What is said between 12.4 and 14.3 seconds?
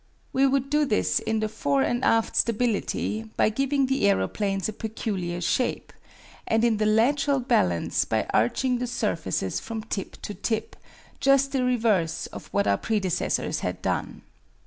what our predecessors had done.